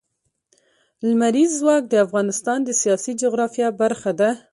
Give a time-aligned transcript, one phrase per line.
[1.07, 4.29] لمریز ځواک د افغانستان د سیاسي جغرافیه برخه ده.